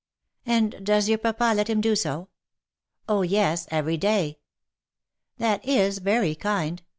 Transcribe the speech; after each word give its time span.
"And 0.47 0.83
does 0.83 1.07
your 1.09 1.19
papa 1.19 1.53
let 1.55 1.67
him 1.69 1.79
do 1.79 1.95
so?" 1.95 2.21
u 2.21 2.27
Oh! 3.07 3.21
yes, 3.21 3.67
every 3.69 3.97
day."" 3.97 4.39
That 5.37 5.63
is 5.63 5.99
very 5.99 6.33
kind. 6.33 6.81